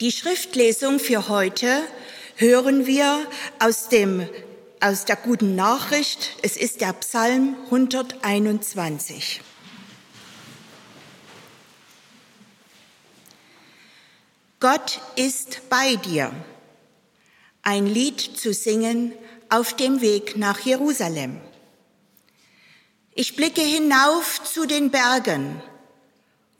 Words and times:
Die 0.00 0.12
Schriftlesung 0.12 1.00
für 1.00 1.28
heute 1.28 1.82
hören 2.36 2.86
wir 2.86 3.26
aus, 3.58 3.88
dem, 3.88 4.28
aus 4.78 5.06
der 5.06 5.16
guten 5.16 5.56
Nachricht. 5.56 6.36
Es 6.40 6.56
ist 6.56 6.80
der 6.80 6.92
Psalm 6.92 7.56
121. 7.64 9.40
Gott 14.60 15.00
ist 15.16 15.68
bei 15.68 15.96
dir. 15.96 16.30
Ein 17.62 17.88
Lied 17.88 18.20
zu 18.20 18.54
singen 18.54 19.12
auf 19.48 19.74
dem 19.74 20.00
Weg 20.00 20.36
nach 20.36 20.60
Jerusalem. 20.60 21.40
Ich 23.16 23.34
blicke 23.34 23.62
hinauf 23.62 24.44
zu 24.44 24.64
den 24.64 24.92
Bergen. 24.92 25.60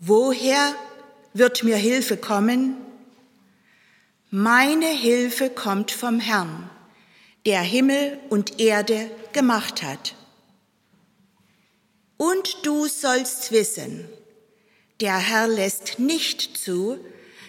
Woher 0.00 0.75
wird 1.34 1.62
mir 1.62 1.77
Hilfe 1.77 2.16
kommen? 2.16 2.88
Meine 4.30 4.88
Hilfe 4.88 5.48
kommt 5.48 5.91
vom 5.91 6.20
Herrn, 6.20 6.68
der 7.46 7.62
Himmel 7.62 8.20
und 8.28 8.60
Erde 8.60 9.10
gemacht 9.32 9.82
hat. 9.82 10.14
Und 12.18 12.66
du 12.66 12.88
sollst 12.88 13.52
wissen, 13.52 14.06
der 15.01 15.16
Herr 15.16 15.48
lässt 15.48 15.98
nicht 15.98 16.59
zu, 16.59 16.98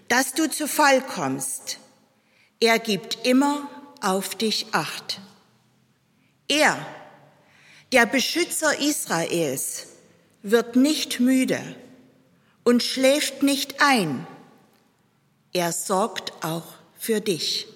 dass 0.08 0.34
du 0.34 0.50
zu 0.50 0.70
Fall 0.70 1.02
kommst. 1.02 1.80
Er 2.62 2.80
gibt 2.80 3.28
immer 3.28 3.70
auf 4.00 4.36
dich 4.36 4.68
acht. 4.72 5.20
Er, 6.48 6.78
der 7.92 8.06
Beschützer 8.06 8.80
Israels, 8.80 9.88
wird 10.44 10.78
nicht 10.78 11.20
müde 11.20 11.60
und 12.64 12.84
schläft 12.84 13.44
nicht 13.44 13.82
ein. 13.82 14.26
Er 15.54 15.72
sorgt 15.72 16.34
auch 16.44 16.66
für 16.98 17.22
dich. 17.22 17.68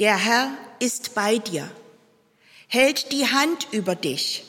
Der 0.00 0.16
Herr 0.16 0.50
ist 0.80 1.14
bei 1.14 1.38
dir, 1.38 1.70
hält 2.66 3.12
die 3.12 3.26
Hand 3.26 3.68
über 3.70 3.94
dich, 3.94 4.44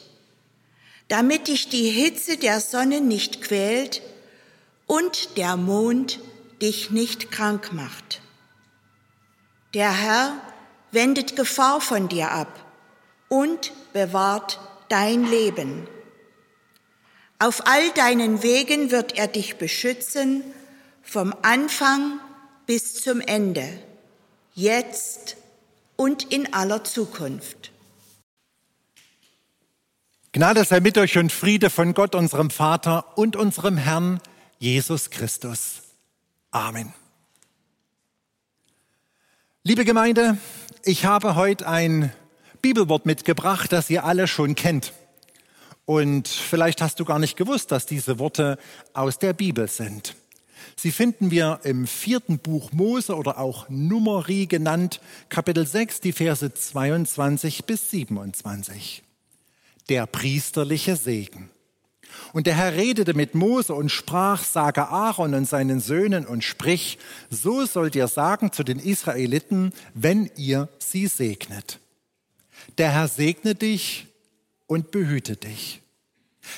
damit 1.08 1.48
dich 1.48 1.70
die 1.70 1.90
Hitze 1.90 2.38
der 2.38 2.60
Sonne 2.60 3.00
nicht 3.00 3.42
quält 3.42 4.02
und 4.88 5.38
der 5.38 5.56
Mond 5.56 6.20
dich 6.62 6.90
nicht 6.90 7.32
krank 7.32 7.74
macht. 7.74 8.22
Der 9.76 9.92
Herr 9.92 10.42
wendet 10.92 11.36
Gefahr 11.36 11.80
von 11.80 12.08
dir 12.08 12.32
ab 12.32 12.66
und 13.30 13.72
bewahrt 13.94 14.60
dein 14.90 15.30
Leben. 15.30 15.88
Auf 17.38 17.68
all 17.68 17.92
deinen 17.92 18.42
Wegen 18.42 18.90
wird 18.90 19.18
er 19.18 19.28
dich 19.28 19.58
beschützen, 19.58 20.44
vom 21.06 21.34
Anfang 21.44 22.20
bis 22.66 23.02
zum 23.02 23.22
Ende, 23.22 23.68
jetzt 24.56 25.38
und 25.96 26.24
in 26.34 26.54
aller 26.54 26.84
Zukunft. 26.84 27.72
Gnade 30.34 30.66
sei 30.66 30.82
mit 30.82 30.98
euch 30.98 31.18
und 31.18 31.32
Friede 31.32 31.70
von 31.70 31.94
Gott, 31.94 32.14
unserem 32.16 32.50
Vater 32.50 33.18
und 33.18 33.38
unserem 33.38 33.78
Herrn 33.78 34.20
Jesus 34.60 35.10
Christus. 35.10 35.84
Amen. 36.52 36.94
Liebe 39.64 39.86
Gemeinde, 39.86 40.38
ich 40.84 41.06
habe 41.06 41.36
heute 41.36 41.68
ein 41.68 42.12
Bibelwort 42.62 43.06
mitgebracht, 43.06 43.72
das 43.72 43.90
ihr 43.90 44.04
alle 44.04 44.28
schon 44.28 44.56
kennt. 44.56 44.92
Und 45.86 46.28
vielleicht 46.28 46.82
hast 46.82 47.00
du 47.00 47.06
gar 47.06 47.20
nicht 47.20 47.38
gewusst, 47.38 47.72
dass 47.72 47.86
diese 47.86 48.20
Worte 48.20 48.58
aus 48.94 49.20
der 49.20 49.34
Bibel 49.34 49.68
sind. 49.68 50.16
Sie 50.78 50.92
finden 50.92 51.32
wir 51.32 51.62
im 51.64 51.88
vierten 51.88 52.38
Buch 52.38 52.72
Mose 52.74 53.16
oder 53.16 53.40
auch 53.40 53.70
Numeri 53.70 54.46
genannt, 54.46 55.00
Kapitel 55.30 55.66
6, 55.66 56.02
die 56.02 56.12
Verse 56.12 56.54
22 56.54 57.66
bis 57.66 57.90
27. 57.92 59.04
Der 59.90 60.06
priesterliche 60.06 60.96
Segen. 60.96 61.50
Und 62.34 62.48
der 62.48 62.56
Herr 62.56 62.74
redete 62.74 63.14
mit 63.14 63.36
Mose 63.36 63.74
und 63.74 63.90
sprach, 63.90 64.44
sage 64.44 64.90
Aaron 64.90 65.34
und 65.34 65.48
seinen 65.48 65.80
Söhnen 65.80 66.26
und 66.26 66.44
sprich, 66.44 66.98
so 67.30 67.66
sollt 67.66 67.96
ihr 67.96 68.08
sagen 68.08 68.52
zu 68.52 68.64
den 68.64 68.80
Israeliten, 68.80 69.74
wenn 69.94 70.30
ihr 70.36 70.70
sie 70.80 71.08
segnet. 71.08 71.80
Der 72.78 72.92
Herr 72.92 73.08
segne 73.08 73.56
dich 73.56 74.08
und 74.68 74.92
behüte 74.92 75.36
dich. 75.36 75.82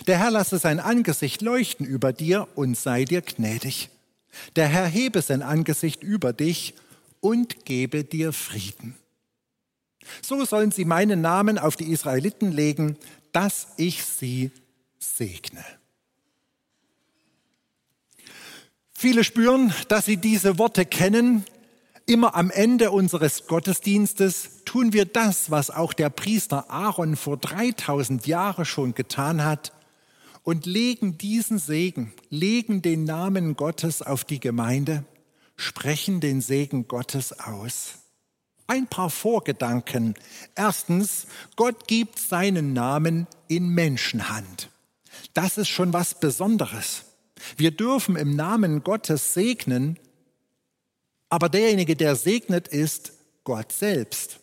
Der 0.06 0.20
Herr 0.20 0.32
lasse 0.32 0.58
sein 0.58 0.80
Angesicht 0.80 1.42
leuchten 1.42 1.86
über 1.86 2.14
dir 2.14 2.48
und 2.56 2.78
sei 2.78 3.06
dir 3.06 3.22
gnädig. 3.22 3.90
Der 4.56 4.68
Herr 4.68 4.88
hebe 4.88 5.22
sein 5.22 5.42
Angesicht 5.42 6.04
über 6.04 6.34
dich 6.34 6.74
und 7.20 7.66
gebe 7.66 8.04
dir 8.04 8.34
Frieden. 8.34 8.96
So 10.22 10.46
sollen 10.46 10.72
sie 10.72 10.86
meinen 10.86 11.22
Namen 11.22 11.58
auf 11.58 11.76
die 11.76 11.92
Israeliten 11.92 12.52
legen, 12.52 12.98
dass 13.32 13.68
ich 13.78 14.04
sie 14.06 14.52
segne. 15.00 15.64
Viele 18.94 19.24
spüren, 19.24 19.74
dass 19.90 20.06
sie 20.06 20.18
diese 20.18 20.58
Worte 20.58 20.86
kennen. 20.86 21.46
Immer 22.06 22.36
am 22.36 22.50
Ende 22.50 22.92
unseres 22.92 23.46
Gottesdienstes 23.48 24.64
tun 24.66 24.94
wir 24.94 25.06
das, 25.06 25.52
was 25.52 25.70
auch 25.70 25.94
der 25.94 26.10
Priester 26.10 26.72
Aaron 26.72 27.16
vor 27.16 27.38
3000 27.38 28.26
Jahren 28.26 28.66
schon 28.66 28.96
getan 28.96 29.44
hat 29.44 29.72
und 30.48 30.66
legen 30.66 31.18
diesen 31.18 31.60
Segen, 31.60 32.14
legen 32.30 32.82
den 32.82 33.04
Namen 33.04 33.58
Gottes 33.58 34.02
auf 34.02 34.24
die 34.24 34.40
Gemeinde, 34.40 35.04
sprechen 35.58 36.22
den 36.22 36.40
Segen 36.40 36.88
Gottes 36.88 37.38
aus. 37.38 37.96
Ein 38.66 38.88
paar 38.88 39.10
Vorgedanken. 39.10 40.14
Erstens, 40.56 41.28
Gott 41.58 41.86
gibt 41.90 42.18
seinen 42.18 42.72
Namen 42.72 43.28
in 43.50 43.68
Menschenhand. 43.68 44.70
Das 45.34 45.58
ist 45.58 45.68
schon 45.68 45.92
was 45.92 46.18
Besonderes. 46.18 47.04
Wir 47.58 47.72
dürfen 47.72 48.16
im 48.16 48.34
Namen 48.34 48.86
Gottes 48.86 49.34
segnen, 49.34 50.00
aber 51.28 51.50
derjenige, 51.50 51.98
der 51.98 52.16
segnet, 52.16 52.70
ist 52.70 53.12
Gott 53.44 53.74
selbst. 53.74 54.40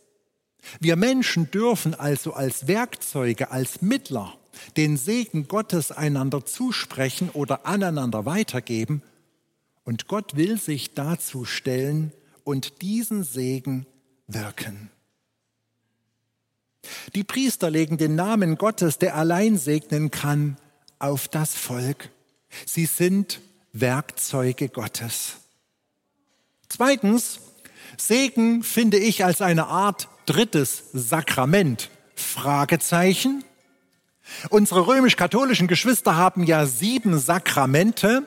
Wir 0.80 0.96
Menschen 0.96 1.50
dürfen 1.50 1.94
also 1.94 2.34
als 2.34 2.66
Werkzeuge, 2.66 3.50
als 3.50 3.80
Mittler 3.80 4.36
den 4.76 4.96
Segen 4.96 5.48
Gottes 5.48 5.92
einander 5.92 6.44
zusprechen 6.44 7.30
oder 7.30 7.66
aneinander 7.66 8.26
weitergeben. 8.26 9.02
Und 9.84 10.08
Gott 10.08 10.36
will 10.36 10.58
sich 10.58 10.94
dazu 10.94 11.44
stellen 11.44 12.12
und 12.44 12.82
diesen 12.82 13.24
Segen 13.24 13.86
wirken. 14.26 14.90
Die 17.14 17.24
Priester 17.24 17.70
legen 17.70 17.96
den 17.96 18.14
Namen 18.14 18.56
Gottes, 18.56 18.98
der 18.98 19.16
allein 19.16 19.56
segnen 19.56 20.10
kann, 20.10 20.56
auf 20.98 21.28
das 21.28 21.54
Volk. 21.54 22.10
Sie 22.66 22.86
sind 22.86 23.40
Werkzeuge 23.72 24.68
Gottes. 24.68 25.36
Zweitens, 26.68 27.40
Segen 27.96 28.62
finde 28.62 28.98
ich 28.98 29.24
als 29.24 29.40
eine 29.40 29.66
Art 29.66 30.08
drittes 30.26 30.84
Sakrament. 30.92 31.90
Fragezeichen. 32.14 33.44
Unsere 34.50 34.86
römisch-katholischen 34.86 35.68
Geschwister 35.68 36.16
haben 36.16 36.44
ja 36.44 36.66
sieben 36.66 37.18
Sakramente 37.18 38.22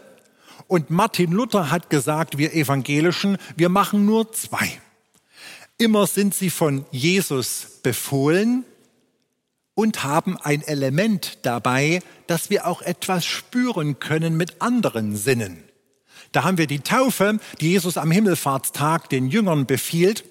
und 0.68 0.90
Martin 0.90 1.31
Luther 1.31 1.72
hat 1.72 1.90
gesagt, 1.90 2.38
wir 2.38 2.53
Evangelischen, 2.53 3.38
wir 3.56 3.69
machen 3.69 4.06
nur 4.06 4.31
zwei. 4.34 4.79
Immer 5.78 6.07
sind 6.07 6.34
sie 6.34 6.50
von 6.50 6.85
Jesus 6.91 7.79
befohlen, 7.84 8.66
und 9.78 10.03
haben 10.03 10.38
ein 10.41 10.63
Element 10.63 11.38
dabei, 11.44 12.01
dass 12.25 12.50
wir 12.50 12.66
auch 12.66 12.81
etwas 12.81 13.25
spüren 13.25 14.00
können 14.00 14.35
mit 14.35 14.59
anderen 14.59 15.16
Sinnen. 15.16 15.63
Da 16.31 16.44
haben 16.44 16.57
wir 16.57 16.66
die 16.66 16.79
Taufe, 16.79 17.38
die 17.62 17.73
Jesus 17.73 17.96
am 17.96 18.09
Himmelfahrtstag 18.09 19.08
den 19.09 19.28
Jüngern 19.28 19.67
befiehlt. 19.67 20.23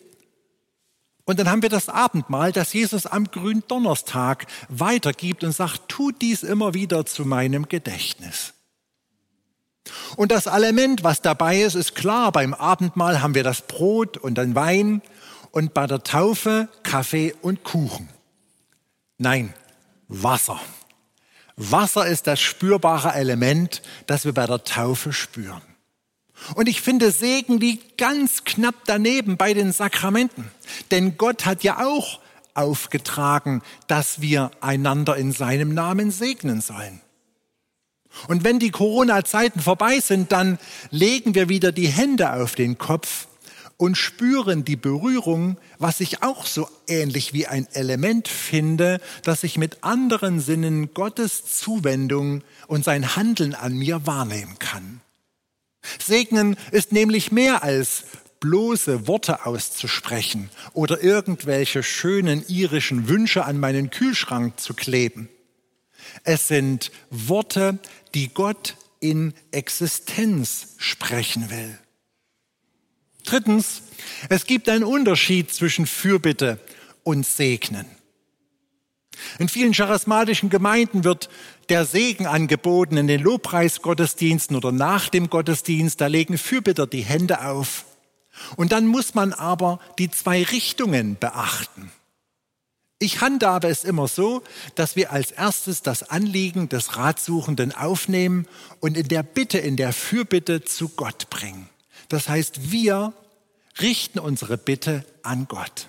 Und 1.26 1.40
dann 1.40 1.50
haben 1.50 1.62
wir 1.62 1.68
das 1.68 1.88
Abendmahl, 1.88 2.52
das 2.52 2.72
Jesus 2.72 3.04
am 3.04 3.24
Gründonnerstag 3.30 4.46
weitergibt 4.68 5.42
und 5.42 5.52
sagt, 5.52 5.88
tut 5.88 6.22
dies 6.22 6.44
immer 6.44 6.72
wieder 6.72 7.04
zu 7.04 7.24
meinem 7.24 7.68
Gedächtnis. 7.68 8.54
Und 10.16 10.30
das 10.30 10.46
Element, 10.46 11.02
was 11.02 11.22
dabei 11.22 11.62
ist, 11.62 11.74
ist 11.74 11.96
klar. 11.96 12.30
Beim 12.30 12.54
Abendmahl 12.54 13.22
haben 13.22 13.34
wir 13.34 13.42
das 13.42 13.62
Brot 13.62 14.16
und 14.16 14.38
den 14.38 14.54
Wein 14.54 15.02
und 15.50 15.74
bei 15.74 15.88
der 15.88 16.04
Taufe 16.04 16.68
Kaffee 16.84 17.34
und 17.42 17.64
Kuchen. 17.64 18.08
Nein, 19.18 19.52
Wasser. 20.08 20.60
Wasser 21.56 22.06
ist 22.06 22.28
das 22.28 22.40
spürbare 22.40 23.14
Element, 23.14 23.82
das 24.06 24.24
wir 24.24 24.32
bei 24.32 24.46
der 24.46 24.62
Taufe 24.62 25.12
spüren. 25.12 25.62
Und 26.54 26.68
ich 26.68 26.80
finde, 26.80 27.10
Segen 27.10 27.58
liegt 27.58 27.98
ganz 27.98 28.44
knapp 28.44 28.74
daneben 28.86 29.36
bei 29.36 29.54
den 29.54 29.72
Sakramenten. 29.72 30.50
Denn 30.90 31.16
Gott 31.16 31.46
hat 31.46 31.62
ja 31.62 31.84
auch 31.84 32.20
aufgetragen, 32.54 33.62
dass 33.86 34.20
wir 34.20 34.50
einander 34.60 35.16
in 35.16 35.32
seinem 35.32 35.74
Namen 35.74 36.10
segnen 36.10 36.60
sollen. 36.60 37.00
Und 38.28 38.44
wenn 38.44 38.58
die 38.58 38.70
Corona-Zeiten 38.70 39.60
vorbei 39.60 40.00
sind, 40.00 40.32
dann 40.32 40.58
legen 40.90 41.34
wir 41.34 41.48
wieder 41.48 41.72
die 41.72 41.88
Hände 41.88 42.32
auf 42.32 42.54
den 42.54 42.78
Kopf 42.78 43.28
und 43.76 43.96
spüren 43.96 44.64
die 44.64 44.76
Berührung, 44.76 45.58
was 45.78 46.00
ich 46.00 46.22
auch 46.22 46.46
so 46.46 46.66
ähnlich 46.88 47.34
wie 47.34 47.46
ein 47.46 47.66
Element 47.72 48.26
finde, 48.26 49.00
dass 49.22 49.44
ich 49.44 49.58
mit 49.58 49.84
anderen 49.84 50.40
Sinnen 50.40 50.94
Gottes 50.94 51.44
Zuwendung 51.58 52.42
und 52.68 52.84
sein 52.84 53.16
Handeln 53.16 53.54
an 53.54 53.74
mir 53.74 54.06
wahrnehmen 54.06 54.58
kann. 54.58 55.02
Segnen 56.04 56.56
ist 56.70 56.92
nämlich 56.92 57.32
mehr 57.32 57.62
als 57.62 58.04
bloße 58.40 59.06
Worte 59.06 59.46
auszusprechen 59.46 60.50
oder 60.72 61.02
irgendwelche 61.02 61.82
schönen 61.82 62.44
irischen 62.48 63.08
Wünsche 63.08 63.44
an 63.44 63.58
meinen 63.58 63.90
Kühlschrank 63.90 64.60
zu 64.60 64.74
kleben. 64.74 65.28
Es 66.24 66.48
sind 66.48 66.90
Worte, 67.10 67.78
die 68.14 68.28
Gott 68.32 68.76
in 69.00 69.34
Existenz 69.50 70.74
sprechen 70.78 71.50
will. 71.50 71.78
Drittens, 73.24 73.82
es 74.28 74.46
gibt 74.46 74.68
einen 74.68 74.84
Unterschied 74.84 75.52
zwischen 75.52 75.86
Fürbitte 75.86 76.60
und 77.02 77.26
Segnen. 77.26 77.86
In 79.38 79.48
vielen 79.48 79.72
charismatischen 79.72 80.50
Gemeinden 80.50 81.04
wird 81.04 81.28
der 81.68 81.84
Segen 81.84 82.26
angeboten 82.26 82.96
in 82.96 83.06
den 83.06 83.22
Lobpreisgottesdiensten 83.22 84.56
oder 84.56 84.72
nach 84.72 85.08
dem 85.08 85.30
Gottesdienst. 85.30 86.00
Da 86.00 86.06
legen 86.06 86.38
Fürbitter 86.38 86.86
die 86.86 87.04
Hände 87.04 87.44
auf. 87.44 87.84
Und 88.56 88.72
dann 88.72 88.86
muss 88.86 89.14
man 89.14 89.32
aber 89.32 89.80
die 89.98 90.10
zwei 90.10 90.42
Richtungen 90.42 91.16
beachten. 91.18 91.90
Ich 92.98 93.20
handhabe 93.20 93.68
es 93.68 93.84
immer 93.84 94.08
so, 94.08 94.42
dass 94.74 94.96
wir 94.96 95.12
als 95.12 95.30
erstes 95.30 95.82
das 95.82 96.02
Anliegen 96.02 96.70
des 96.70 96.96
Ratsuchenden 96.96 97.72
aufnehmen 97.72 98.46
und 98.80 98.96
in 98.96 99.08
der 99.08 99.22
Bitte, 99.22 99.58
in 99.58 99.76
der 99.76 99.92
Fürbitte 99.92 100.64
zu 100.64 100.88
Gott 100.88 101.28
bringen. 101.28 101.68
Das 102.08 102.28
heißt, 102.28 102.70
wir 102.70 103.12
richten 103.80 104.18
unsere 104.18 104.56
Bitte 104.56 105.04
an 105.22 105.46
Gott. 105.46 105.88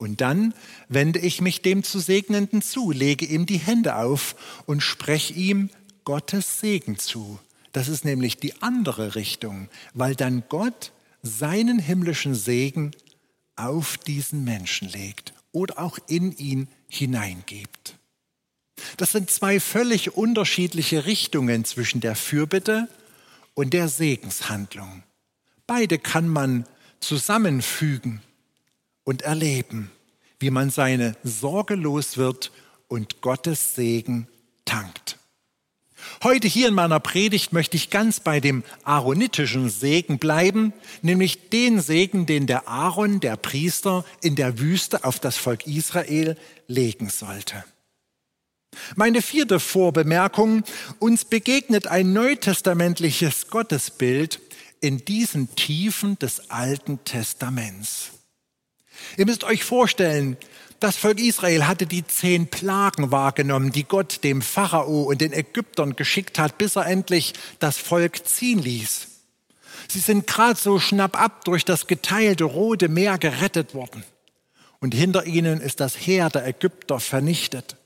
Und 0.00 0.22
dann 0.22 0.54
wende 0.88 1.18
ich 1.18 1.42
mich 1.42 1.60
dem 1.60 1.82
zu 1.82 1.98
Segnenden 1.98 2.62
zu, 2.62 2.90
lege 2.90 3.26
ihm 3.26 3.44
die 3.44 3.58
Hände 3.58 3.96
auf 3.96 4.34
und 4.64 4.82
spreche 4.82 5.34
ihm 5.34 5.68
Gottes 6.04 6.58
Segen 6.58 6.98
zu. 6.98 7.38
Das 7.72 7.86
ist 7.88 8.06
nämlich 8.06 8.38
die 8.38 8.62
andere 8.62 9.14
Richtung, 9.14 9.68
weil 9.92 10.14
dann 10.14 10.42
Gott 10.48 10.92
seinen 11.22 11.78
himmlischen 11.78 12.34
Segen 12.34 12.92
auf 13.56 13.98
diesen 13.98 14.42
Menschen 14.42 14.88
legt 14.88 15.34
oder 15.52 15.78
auch 15.78 15.98
in 16.08 16.34
ihn 16.34 16.68
hineingibt. 16.88 17.98
Das 18.96 19.12
sind 19.12 19.30
zwei 19.30 19.60
völlig 19.60 20.16
unterschiedliche 20.16 21.04
Richtungen 21.04 21.66
zwischen 21.66 22.00
der 22.00 22.16
Fürbitte 22.16 22.88
und 23.52 23.74
der 23.74 23.88
Segenshandlung. 23.88 25.02
Beide 25.66 25.98
kann 25.98 26.26
man 26.26 26.64
zusammenfügen 27.00 28.22
und 29.10 29.22
erleben, 29.22 29.90
wie 30.38 30.50
man 30.50 30.70
seine 30.70 31.16
Sorge 31.24 31.74
los 31.74 32.16
wird 32.16 32.52
und 32.86 33.20
Gottes 33.22 33.74
Segen 33.74 34.28
tankt. 34.64 35.18
Heute 36.22 36.46
hier 36.46 36.68
in 36.68 36.74
meiner 36.74 37.00
Predigt 37.00 37.52
möchte 37.52 37.76
ich 37.76 37.90
ganz 37.90 38.20
bei 38.20 38.38
dem 38.38 38.62
aaronitischen 38.84 39.68
Segen 39.68 40.20
bleiben, 40.20 40.72
nämlich 41.02 41.50
den 41.50 41.80
Segen, 41.80 42.24
den 42.24 42.46
der 42.46 42.68
Aaron, 42.68 43.18
der 43.18 43.36
Priester, 43.36 44.04
in 44.22 44.36
der 44.36 44.60
Wüste 44.60 45.02
auf 45.02 45.18
das 45.18 45.36
Volk 45.36 45.66
Israel 45.66 46.36
legen 46.68 47.08
sollte. 47.08 47.64
Meine 48.94 49.22
vierte 49.22 49.58
Vorbemerkung, 49.58 50.62
uns 51.00 51.24
begegnet 51.24 51.88
ein 51.88 52.12
neutestamentliches 52.12 53.48
Gottesbild 53.48 54.40
in 54.80 55.04
diesen 55.04 55.52
Tiefen 55.56 56.16
des 56.20 56.48
Alten 56.48 57.04
Testaments. 57.04 58.12
Ihr 59.16 59.26
müsst 59.26 59.44
euch 59.44 59.64
vorstellen, 59.64 60.36
das 60.80 60.96
Volk 60.96 61.20
Israel 61.20 61.66
hatte 61.66 61.86
die 61.86 62.06
zehn 62.06 62.46
Plagen 62.46 63.10
wahrgenommen, 63.10 63.70
die 63.70 63.84
Gott 63.84 64.24
dem 64.24 64.40
Pharao 64.40 65.02
und 65.02 65.20
den 65.20 65.34
Ägyptern 65.34 65.94
geschickt 65.94 66.38
hat, 66.38 66.56
bis 66.56 66.76
er 66.76 66.86
endlich 66.86 67.34
das 67.58 67.76
Volk 67.76 68.26
ziehen 68.26 68.60
ließ. 68.60 69.08
Sie 69.88 69.98
sind 69.98 70.26
gerade 70.26 70.58
so 70.58 70.78
schnappab 70.78 71.44
durch 71.44 71.66
das 71.66 71.86
geteilte 71.86 72.44
Rote 72.44 72.88
Meer 72.88 73.18
gerettet 73.18 73.74
worden. 73.74 74.04
Und 74.78 74.94
hinter 74.94 75.26
ihnen 75.26 75.60
ist 75.60 75.80
das 75.80 75.94
Heer 75.96 76.30
der 76.30 76.46
Ägypter 76.46 76.98
vernichtet. 76.98 77.76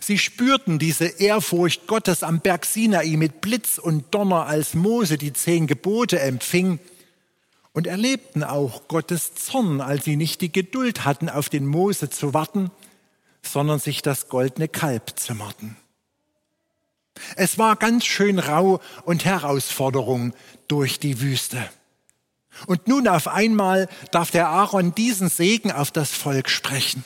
Sie 0.00 0.18
spürten 0.18 0.80
diese 0.80 1.06
Ehrfurcht 1.06 1.86
Gottes 1.86 2.24
am 2.24 2.40
Berg 2.40 2.64
Sinai 2.64 3.16
mit 3.16 3.40
Blitz 3.40 3.78
und 3.78 4.12
Donner, 4.12 4.46
als 4.46 4.74
Mose 4.74 5.18
die 5.18 5.32
zehn 5.32 5.68
Gebote 5.68 6.18
empfing 6.18 6.80
und 7.78 7.86
erlebten 7.86 8.42
auch 8.42 8.88
Gottes 8.88 9.36
Zorn, 9.36 9.80
als 9.80 10.04
sie 10.04 10.16
nicht 10.16 10.40
die 10.40 10.50
Geduld 10.50 11.04
hatten, 11.04 11.28
auf 11.28 11.48
den 11.48 11.64
Mose 11.64 12.10
zu 12.10 12.34
warten, 12.34 12.72
sondern 13.40 13.78
sich 13.78 14.02
das 14.02 14.28
goldene 14.28 14.66
Kalb 14.66 15.16
zimmerten. 15.16 15.76
Es 17.36 17.56
war 17.56 17.76
ganz 17.76 18.04
schön 18.04 18.40
rau 18.40 18.80
und 19.04 19.24
Herausforderung 19.24 20.34
durch 20.66 20.98
die 20.98 21.20
Wüste. 21.20 21.70
Und 22.66 22.88
nun 22.88 23.06
auf 23.06 23.28
einmal 23.28 23.88
darf 24.10 24.32
der 24.32 24.48
Aaron 24.48 24.92
diesen 24.92 25.28
Segen 25.28 25.70
auf 25.70 25.92
das 25.92 26.10
Volk 26.10 26.50
sprechen. 26.50 27.04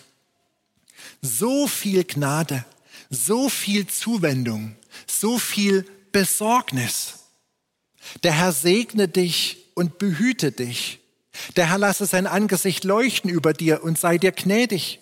So 1.20 1.66
viel 1.66 2.04
Gnade, 2.04 2.64
so 3.10 3.50
viel 3.50 3.88
Zuwendung, 3.88 4.74
so 5.06 5.38
viel 5.38 5.84
Besorgnis. 6.12 7.26
Der 8.22 8.32
Herr 8.32 8.52
segne 8.52 9.06
dich 9.06 9.61
und 9.74 9.98
behüte 9.98 10.52
dich. 10.52 11.00
Der 11.56 11.70
Herr 11.70 11.78
lasse 11.78 12.06
sein 12.06 12.26
Angesicht 12.26 12.84
leuchten 12.84 13.30
über 13.30 13.52
dir 13.52 13.82
und 13.82 13.98
sei 13.98 14.18
dir 14.18 14.32
gnädig. 14.32 15.00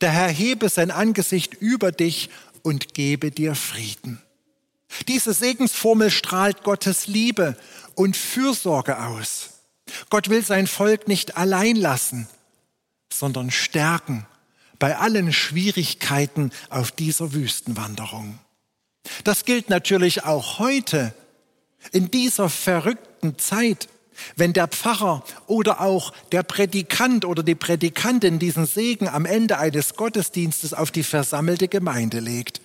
Der 0.00 0.10
Herr 0.10 0.28
hebe 0.28 0.68
sein 0.68 0.90
Angesicht 0.90 1.54
über 1.54 1.92
dich 1.92 2.30
und 2.62 2.94
gebe 2.94 3.30
dir 3.30 3.54
Frieden. 3.54 4.20
Diese 5.08 5.32
Segensformel 5.32 6.10
strahlt 6.10 6.62
Gottes 6.62 7.06
Liebe 7.06 7.56
und 7.94 8.16
Fürsorge 8.16 8.98
aus. 8.98 9.50
Gott 10.10 10.28
will 10.28 10.44
sein 10.44 10.66
Volk 10.66 11.08
nicht 11.08 11.36
allein 11.36 11.76
lassen, 11.76 12.28
sondern 13.12 13.50
stärken 13.50 14.26
bei 14.78 14.96
allen 14.96 15.32
Schwierigkeiten 15.32 16.50
auf 16.68 16.92
dieser 16.92 17.32
Wüstenwanderung. 17.32 18.38
Das 19.24 19.44
gilt 19.44 19.70
natürlich 19.70 20.24
auch 20.24 20.58
heute 20.58 21.14
in 21.92 22.10
dieser 22.10 22.48
verrückten 22.48 23.38
Zeit, 23.38 23.88
wenn 24.36 24.52
der 24.52 24.68
Pfarrer 24.68 25.24
oder 25.46 25.80
auch 25.80 26.12
der 26.32 26.42
Predikant 26.42 27.24
oder 27.24 27.42
die 27.42 27.54
Predikantin 27.54 28.38
diesen 28.38 28.66
Segen 28.66 29.08
am 29.08 29.24
Ende 29.26 29.58
eines 29.58 29.94
Gottesdienstes 29.94 30.74
auf 30.74 30.90
die 30.90 31.02
versammelte 31.02 31.68
Gemeinde 31.68 32.20
legt, 32.20 32.60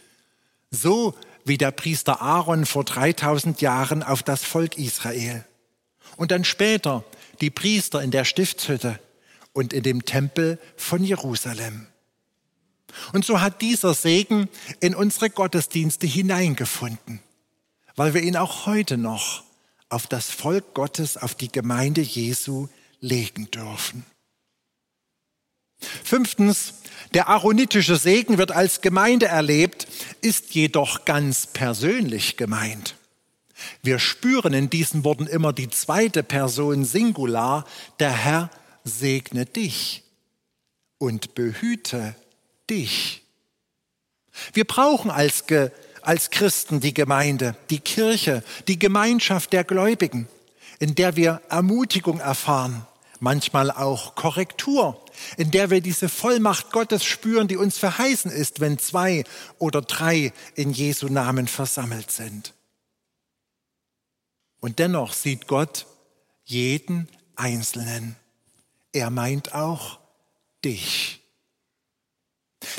so 0.70 1.16
wie 1.46 1.58
der 1.58 1.72
Priester 1.72 2.22
Aaron 2.22 2.66
vor 2.66 2.84
3000 2.84 3.62
Jahren 3.62 4.04
auf 4.04 4.24
das 4.24 4.44
Volk 4.44 4.78
Israel. 4.78 5.46
Und 6.18 6.32
dann 6.32 6.44
später 6.44 7.04
die 7.42 7.50
Priester 7.50 8.02
in 8.02 8.12
der 8.12 8.26
Stiftshütte 8.26 9.00
und 9.54 9.74
in 9.74 9.84
dem 9.84 10.06
Tempel 10.06 10.60
von 10.78 11.04
Jerusalem. 11.04 11.88
Und 13.14 13.26
so 13.26 13.42
hat 13.42 13.62
dieser 13.62 13.94
Segen 13.94 14.50
in 14.80 14.96
unsere 14.96 15.30
Gottesdienste 15.30 16.08
hineingefunden, 16.08 17.22
weil 17.96 18.14
wir 18.14 18.22
ihn 18.22 18.38
auch 18.38 18.66
heute 18.66 18.98
noch 18.98 19.44
auf 19.92 20.08
das 20.08 20.30
Volk 20.30 20.74
Gottes, 20.74 21.18
auf 21.18 21.36
die 21.36 21.52
Gemeinde 21.52 22.02
Jesu 22.02 22.68
legen 23.00 23.50
dürfen. 23.52 24.06
Fünftens, 26.04 26.76
der 27.14 27.28
aaronitische 27.28 27.96
Segen 27.96 28.38
wird 28.38 28.52
als 28.52 28.82
Gemeinde 28.82 29.26
erlebt, 29.26 29.88
ist 30.22 30.54
jedoch 30.54 31.06
ganz 31.06 31.48
persönlich 31.48 32.38
gemeint. 32.38 32.96
Wir 33.82 34.00
spüren 34.00 34.54
in 34.54 34.70
diesen 34.70 35.04
Worten 35.04 35.28
immer 35.28 35.54
die 35.54 35.70
zweite 35.70 36.24
Person 36.24 36.86
Singular, 36.86 37.66
der 38.00 38.12
Herr 38.12 38.50
segne 38.84 39.46
dich 39.46 40.04
und 40.98 41.36
behüte 41.36 42.16
dich. 42.70 43.24
Wir 44.54 44.66
brauchen 44.66 45.12
als, 45.12 45.46
Ge 45.48 45.72
als 46.02 46.30
Christen 46.30 46.80
die 46.80 46.94
Gemeinde, 46.94 47.56
die 47.70 47.80
Kirche, 47.80 48.44
die 48.68 48.80
Gemeinschaft 48.80 49.54
der 49.54 49.64
Gläubigen, 49.64 50.28
in 50.80 50.96
der 50.96 51.16
wir 51.16 51.42
Ermutigung 51.50 52.20
erfahren, 52.20 52.86
manchmal 53.20 53.72
auch 53.72 54.16
Korrektur, 54.16 55.00
in 55.38 55.52
der 55.52 55.70
wir 55.70 55.82
diese 55.82 56.10
Vollmacht 56.10 56.72
Gottes 56.72 57.04
spüren, 57.04 57.48
die 57.48 57.58
uns 57.58 57.78
verheißen 57.78 58.32
ist, 58.32 58.60
wenn 58.60 58.80
zwei 58.80 59.24
oder 59.60 59.82
drei 59.82 60.34
in 60.56 60.72
Jesu 60.72 61.08
Namen 61.08 61.48
versammelt 61.48 62.12
sind. 62.12 62.54
Und 64.60 64.80
dennoch 64.80 65.14
sieht 65.14 65.48
Gott 65.48 65.88
jeden 66.46 67.08
Einzelnen. 67.36 68.16
Er 68.92 69.10
meint 69.10 69.54
auch 69.54 70.00
dich. 70.64 71.21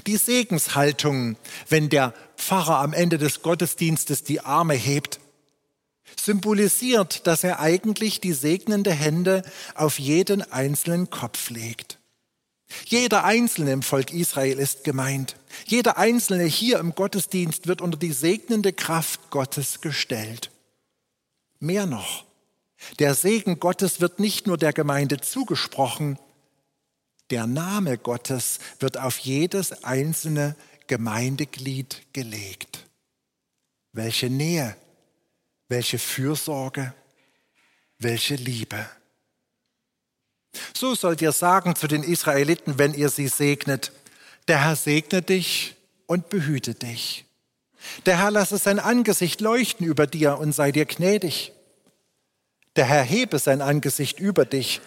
Die 0.06 0.16
Segenshaltung, 0.16 1.36
wenn 1.68 1.88
der 1.88 2.14
Pfarrer 2.36 2.78
am 2.78 2.92
Ende 2.92 3.18
des 3.18 3.42
Gottesdienstes 3.42 4.24
die 4.24 4.40
Arme 4.40 4.74
hebt, 4.74 5.20
symbolisiert, 6.20 7.26
dass 7.26 7.44
er 7.44 7.60
eigentlich 7.60 8.20
die 8.20 8.32
segnende 8.32 8.92
Hände 8.92 9.42
auf 9.74 9.98
jeden 9.98 10.42
einzelnen 10.52 11.10
Kopf 11.10 11.50
legt. 11.50 11.98
Jeder 12.86 13.24
Einzelne 13.24 13.72
im 13.72 13.82
Volk 13.82 14.12
Israel 14.12 14.58
ist 14.58 14.84
gemeint. 14.84 15.36
Jeder 15.66 15.98
Einzelne 15.98 16.44
hier 16.44 16.78
im 16.78 16.94
Gottesdienst 16.94 17.66
wird 17.66 17.80
unter 17.80 17.98
die 17.98 18.12
segnende 18.12 18.72
Kraft 18.72 19.30
Gottes 19.30 19.80
gestellt. 19.80 20.50
Mehr 21.58 21.86
noch, 21.86 22.24
der 22.98 23.14
Segen 23.14 23.60
Gottes 23.60 24.00
wird 24.00 24.18
nicht 24.18 24.46
nur 24.46 24.58
der 24.58 24.72
Gemeinde 24.72 25.20
zugesprochen, 25.20 26.18
der 27.32 27.46
Name 27.46 27.96
Gottes 27.96 28.58
wird 28.78 28.98
auf 28.98 29.18
jedes 29.18 29.84
einzelne 29.84 30.54
Gemeindeglied 30.86 32.02
gelegt. 32.12 32.86
Welche 33.92 34.28
Nähe, 34.28 34.76
welche 35.68 35.98
Fürsorge, 35.98 36.92
welche 37.98 38.34
Liebe. 38.34 38.86
So 40.74 40.94
sollt 40.94 41.22
ihr 41.22 41.32
sagen 41.32 41.74
zu 41.74 41.88
den 41.88 42.02
Israeliten, 42.02 42.78
wenn 42.78 42.92
ihr 42.92 43.08
sie 43.08 43.28
segnet, 43.28 43.92
der 44.46 44.62
Herr 44.62 44.76
segne 44.76 45.22
dich 45.22 45.74
und 46.06 46.28
behüte 46.28 46.74
dich. 46.74 47.24
Der 48.04 48.18
Herr 48.18 48.30
lasse 48.30 48.58
sein 48.58 48.78
Angesicht 48.78 49.40
leuchten 49.40 49.86
über 49.86 50.06
dir 50.06 50.36
und 50.38 50.52
sei 50.52 50.70
dir 50.70 50.84
gnädig. 50.84 51.52
Der 52.76 52.84
Herr 52.84 53.02
hebe 53.02 53.38
sein 53.38 53.62
Angesicht 53.62 54.20
über 54.20 54.44
dich 54.44 54.82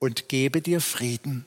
und 0.00 0.28
gebe 0.28 0.60
dir 0.60 0.80
Frieden. 0.80 1.46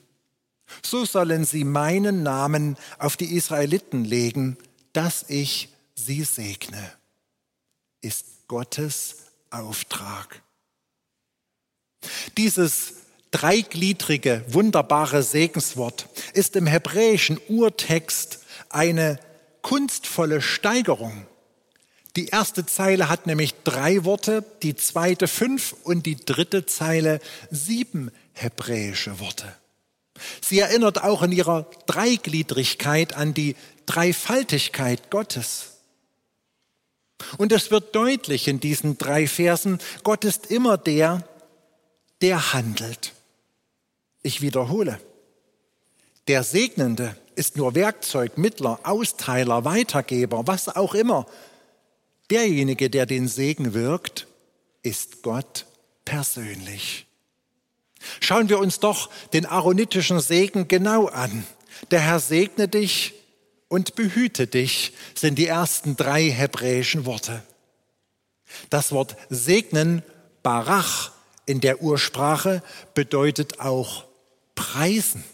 So 0.82 1.04
sollen 1.04 1.44
sie 1.44 1.64
meinen 1.64 2.22
Namen 2.22 2.76
auf 2.98 3.16
die 3.16 3.36
Israeliten 3.36 4.04
legen, 4.04 4.56
dass 4.92 5.24
ich 5.28 5.70
sie 5.94 6.24
segne. 6.24 6.92
Ist 8.00 8.48
Gottes 8.48 9.16
Auftrag. 9.50 10.42
Dieses 12.36 12.94
dreigliedrige, 13.30 14.44
wunderbare 14.48 15.22
Segenswort 15.22 16.08
ist 16.32 16.56
im 16.56 16.66
hebräischen 16.66 17.38
Urtext 17.48 18.40
eine 18.70 19.18
kunstvolle 19.62 20.40
Steigerung. 20.40 21.26
Die 22.16 22.28
erste 22.28 22.64
Zeile 22.66 23.08
hat 23.08 23.26
nämlich 23.26 23.54
drei 23.64 24.04
Worte, 24.04 24.44
die 24.62 24.74
zweite 24.74 25.28
fünf 25.28 25.74
und 25.84 26.06
die 26.06 26.16
dritte 26.16 26.66
Zeile 26.66 27.20
sieben 27.50 28.10
hebräische 28.32 29.20
Worte. 29.20 29.54
Sie 30.40 30.58
erinnert 30.58 31.02
auch 31.02 31.22
in 31.22 31.32
ihrer 31.32 31.70
Dreigliedrigkeit 31.86 33.14
an 33.14 33.34
die 33.34 33.56
Dreifaltigkeit 33.86 35.10
Gottes. 35.10 35.78
Und 37.36 37.52
es 37.52 37.70
wird 37.70 37.94
deutlich 37.94 38.48
in 38.48 38.60
diesen 38.60 38.98
drei 38.98 39.26
Versen, 39.26 39.78
Gott 40.04 40.24
ist 40.24 40.50
immer 40.50 40.78
der, 40.78 41.26
der 42.20 42.52
handelt. 42.52 43.12
Ich 44.22 44.40
wiederhole. 44.40 45.00
Der 46.28 46.44
Segnende 46.44 47.16
ist 47.34 47.56
nur 47.56 47.74
Werkzeug, 47.74 48.36
Mittler, 48.36 48.80
Austeiler, 48.82 49.64
Weitergeber, 49.64 50.46
was 50.46 50.68
auch 50.68 50.94
immer. 50.94 51.26
Derjenige, 52.30 52.90
der 52.90 53.06
den 53.06 53.28
Segen 53.28 53.74
wirkt, 53.74 54.26
ist 54.82 55.22
Gott 55.22 55.66
persönlich. 56.04 57.07
Schauen 58.20 58.48
wir 58.48 58.58
uns 58.58 58.80
doch 58.80 59.10
den 59.32 59.46
aaronitischen 59.46 60.20
Segen 60.20 60.68
genau 60.68 61.06
an. 61.06 61.46
Der 61.90 62.00
Herr 62.00 62.20
segne 62.20 62.68
dich 62.68 63.14
und 63.68 63.94
behüte 63.94 64.46
dich 64.46 64.92
sind 65.14 65.36
die 65.38 65.46
ersten 65.46 65.96
drei 65.96 66.30
hebräischen 66.30 67.04
Worte. 67.04 67.42
Das 68.70 68.92
Wort 68.92 69.16
segnen, 69.28 70.02
barach, 70.42 71.12
in 71.46 71.60
der 71.60 71.82
Ursprache 71.82 72.62
bedeutet 72.94 73.60
auch 73.60 74.04
preisen. 74.54 75.24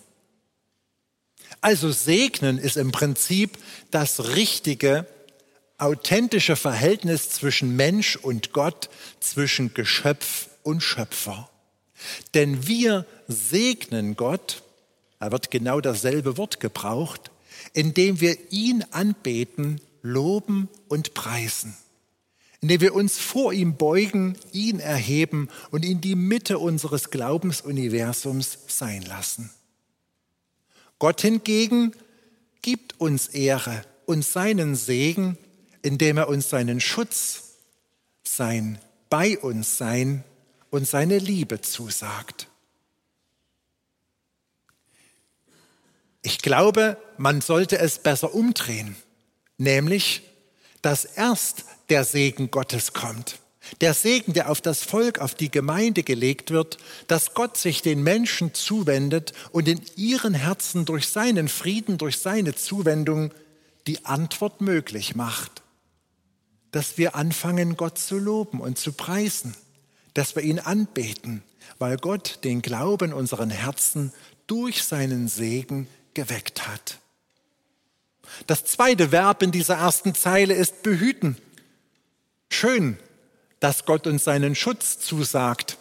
Also 1.61 1.91
segnen 1.91 2.59
ist 2.59 2.77
im 2.77 2.93
Prinzip 2.93 3.59
das 3.91 4.35
richtige, 4.35 5.07
authentische 5.79 6.57
Verhältnis 6.57 7.31
zwischen 7.31 7.75
Mensch 7.75 8.17
und 8.17 8.53
Gott, 8.53 8.91
zwischen 9.21 9.75
Geschöpf 9.75 10.49
und 10.63 10.83
Schöpfer. 10.83 11.49
Denn 12.35 12.67
wir 12.67 13.07
segnen 13.29 14.17
Gott, 14.17 14.63
da 15.21 15.33
wird 15.33 15.51
genau 15.51 15.81
dasselbe 15.81 16.37
Wort 16.37 16.61
gebraucht, 16.61 17.31
indem 17.73 18.21
wir 18.21 18.37
ihn 18.51 18.85
anbeten, 18.91 19.81
loben 20.03 20.69
und 20.89 21.15
preisen 21.15 21.77
indem 22.65 22.81
wir 22.81 22.95
uns 22.95 23.19
vor 23.19 23.53
ihm 23.53 23.77
beugen, 23.77 24.39
ihn 24.51 24.81
erheben 24.81 25.51
und 25.71 25.85
ihn 25.85 26.01
die 26.01 26.15
Mitte 26.15 26.59
unseres 26.59 27.11
Glaubensuniversums 27.11 28.57
sein 28.69 29.03
lassen. 29.03 29.51
Gott 30.99 31.21
hingegen 31.21 31.93
gibt 32.63 32.99
uns 32.99 33.27
Ehre 33.29 33.85
und 34.07 34.25
seinen 34.25 34.77
Segen, 34.77 35.37
indem 35.83 36.17
er 36.17 36.31
uns 36.31 36.49
seinen 36.49 36.81
Schutz, 36.81 37.59
sein 38.27 38.79
bei 39.11 39.39
uns 39.39 39.77
sein 39.77 40.25
und 40.75 40.89
seine 40.89 41.19
Liebe 41.19 41.61
zusagt. 41.61 42.49
Ich 46.21 46.39
glaube, 46.39 46.97
man 47.17 47.41
sollte 47.43 47.79
es 47.79 48.01
besser 48.01 48.35
umdrehen, 48.35 48.97
nämlich, 49.57 50.23
dass 50.83 51.05
erst 51.05 51.65
der 51.91 52.03
Segen 52.03 52.51
Gottes 52.51 52.93
kommt. 52.93 53.39
Der 53.83 53.95
Segen, 53.95 54.33
der 54.33 54.51
auf 54.51 54.61
das 54.61 54.83
Volk, 54.83 55.21
auf 55.21 55.37
die 55.37 55.49
Gemeinde 55.49 56.03
gelegt 56.03 56.51
wird, 56.51 56.79
dass 57.07 57.35
Gott 57.35 57.57
sich 57.57 57.81
den 57.83 58.03
Menschen 58.03 58.53
zuwendet 58.53 59.33
und 59.53 59.69
in 59.69 59.81
ihren 59.95 60.35
Herzen 60.35 60.87
durch 60.87 61.07
seinen 61.07 61.47
Frieden, 61.47 61.99
durch 61.99 62.19
seine 62.19 62.57
Zuwendung 62.57 63.33
die 63.87 64.05
Antwort 64.05 64.61
möglich 64.61 65.15
macht. 65.15 65.63
Dass 66.73 66.99
wir 66.99 67.15
anfangen, 67.15 67.77
Gott 67.77 67.97
zu 67.97 68.19
loben 68.19 68.61
und 68.61 68.77
zu 68.77 68.93
preisen, 68.93 69.55
dass 70.15 70.37
wir 70.37 70.43
ihn 70.43 70.61
anbeten, 70.61 71.43
weil 71.79 71.97
Gott 71.97 72.39
den 72.45 72.63
Glauben 72.63 73.13
unseren 73.13 73.51
Herzen 73.51 74.13
durch 74.47 74.85
seinen 74.85 75.29
Segen 75.29 75.89
geweckt 76.15 76.67
hat. 76.67 76.99
Das 78.47 78.65
zweite 78.65 79.13
Verb 79.13 79.43
in 79.43 79.51
dieser 79.51 79.77
ersten 79.77 80.15
Zeile 80.15 80.55
ist 80.55 80.83
behüten. 80.83 81.37
Schön, 82.51 82.97
dass 83.61 83.85
Gott 83.85 84.07
uns 84.07 84.25
seinen 84.25 84.55
Schutz 84.55 84.99
zusagt. 84.99 85.79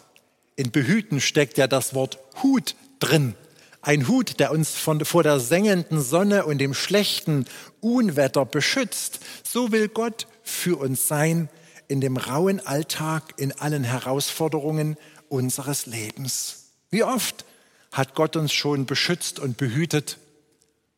In 0.56 0.70
behüten 0.70 1.20
steckt 1.20 1.58
ja 1.58 1.66
das 1.66 1.94
Wort 1.94 2.18
Hut 2.42 2.74
drin. 2.98 3.34
Ein 3.80 4.08
Hut, 4.08 4.40
der 4.40 4.50
uns 4.50 4.70
von, 4.70 5.04
vor 5.04 5.22
der 5.22 5.40
sengenden 5.40 6.00
Sonne 6.00 6.46
und 6.46 6.58
dem 6.58 6.74
schlechten 6.74 7.44
Unwetter 7.80 8.46
beschützt. 8.46 9.20
So 9.42 9.72
will 9.72 9.88
Gott 9.88 10.26
für 10.42 10.78
uns 10.78 11.06
sein 11.06 11.48
in 11.88 12.00
dem 12.00 12.16
rauen 12.16 12.64
Alltag, 12.66 13.34
in 13.36 13.52
allen 13.52 13.84
Herausforderungen 13.84 14.96
unseres 15.28 15.86
Lebens. 15.86 16.70
Wie 16.90 17.02
oft 17.02 17.44
hat 17.92 18.14
Gott 18.14 18.36
uns 18.36 18.52
schon 18.52 18.86
beschützt 18.86 19.38
und 19.38 19.56
behütet 19.56 20.18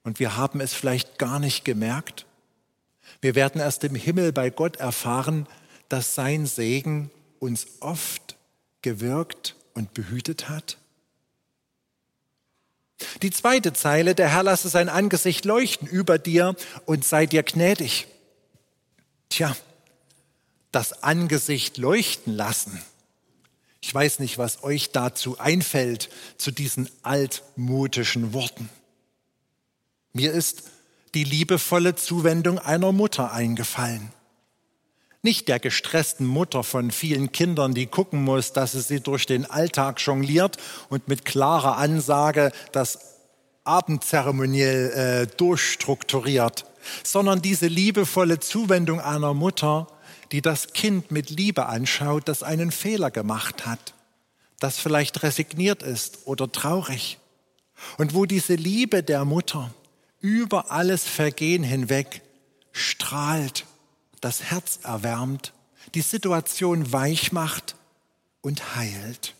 und 0.03 0.21
wir 0.21 0.37
haben 0.37 0.61
es 0.61 0.73
vielleicht 0.73 1.19
gar 1.19 1.39
nicht 1.39 1.65
gemerkt. 1.65 2.27
Wir 3.21 3.35
werden 3.35 3.61
erst 3.61 3.85
im 3.85 3.95
Himmel 3.95 4.33
bei 4.33 4.51
Gott 4.51 4.77
erfahren, 4.77 5.47
dass 5.89 6.15
sein 6.15 6.47
Segen 6.47 7.11
uns 7.39 7.67
oft 7.81 8.37
gewirkt 8.83 9.57
und 9.75 9.95
behütet 9.95 10.49
hat. 10.49 10.79
Die 13.23 13.31
zweite 13.31 13.73
Zeile, 13.73 14.15
der 14.15 14.29
Herr 14.31 14.43
lasse 14.43 14.69
sein 14.69 14.89
Angesicht 14.89 15.45
leuchten 15.45 15.87
über 15.87 16.19
dir 16.19 16.57
und 16.87 17.05
sei 17.05 17.27
dir 17.27 17.43
gnädig. 17.43 18.07
Tja, 19.29 19.57
das 20.77 21.03
Angesicht 21.03 21.79
leuchten 21.79 22.35
lassen. 22.35 22.83
Ich 23.81 23.95
weiß 23.95 24.19
nicht, 24.19 24.37
was 24.37 24.63
euch 24.63 24.93
dazu 24.93 25.39
einfällt, 25.39 26.11
zu 26.37 26.51
diesen 26.51 26.91
altmodischen 27.03 28.35
Worten. 28.35 28.69
Mir 30.13 30.33
ist 30.33 30.65
die 31.15 31.25
liebevolle 31.25 31.95
Zuwendung 31.95 32.59
einer 32.59 32.93
Mutter 32.93 33.33
eingefallen. 33.33 34.13
Nicht 35.23 35.49
der 35.49 35.61
gestressten 35.61 36.27
Mutter 36.27 36.63
von 36.63 36.91
vielen 36.91 37.33
Kindern, 37.33 37.73
die 37.73 37.87
gucken 37.87 38.23
muss, 38.23 38.53
dass 38.53 38.73
sie 38.73 38.83
sie 38.83 39.01
durch 39.01 39.25
den 39.25 39.51
Alltag 39.51 39.99
jongliert 40.05 40.59
und 40.91 41.09
mit 41.09 41.25
klarer 41.25 41.79
Ansage 41.79 42.53
das 42.73 42.99
Abendzeremoniell 43.65 44.91
äh, 44.91 45.37
durchstrukturiert, 45.39 46.67
sondern 47.03 47.41
diese 47.41 47.67
liebevolle 47.67 48.41
Zuwendung 48.41 49.01
einer 49.01 49.33
Mutter, 49.33 49.87
die 50.33 50.43
das 50.43 50.73
Kind 50.73 51.11
mit 51.11 51.31
Liebe 51.31 51.67
anschaut, 51.67 52.29
das 52.29 52.43
einen 52.43 52.71
Fehler 52.73 53.11
gemacht 53.11 53.67
hat, 53.67 53.95
das 54.61 54.79
vielleicht 54.79 55.23
resigniert 55.23 55.83
ist 55.83 56.27
oder 56.27 56.51
traurig. 56.51 57.19
Und 57.99 58.15
wo 58.15 58.25
diese 58.25 58.55
Liebe 58.55 59.03
der 59.03 59.25
Mutter 59.25 59.73
über 60.21 60.71
alles 60.71 61.05
Vergehen 61.05 61.63
hinweg 61.63 62.23
strahlt, 62.73 63.67
das 64.21 64.45
Herz 64.45 64.81
erwärmt, 64.83 65.53
die 65.95 66.01
Situation 66.01 66.93
weich 66.93 67.33
macht 67.33 67.77
und 68.41 68.77
heilt. 68.77 69.35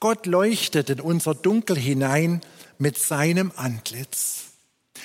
Gott 0.00 0.26
leuchtet 0.26 0.90
in 0.90 1.00
unser 1.00 1.34
Dunkel 1.34 1.78
hinein 1.78 2.40
mit 2.78 2.98
seinem 2.98 3.52
Antlitz. 3.56 4.51